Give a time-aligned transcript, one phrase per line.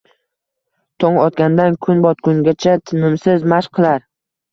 [1.03, 4.03] tong otgandan kun botguncha tinimsiz mashq qilar